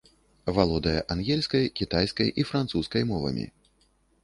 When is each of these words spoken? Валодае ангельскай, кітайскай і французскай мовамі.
Валодае 0.55 0.95
ангельскай, 1.15 1.69
кітайскай 1.81 2.33
і 2.43 2.49
французскай 2.53 3.07
мовамі. 3.13 3.49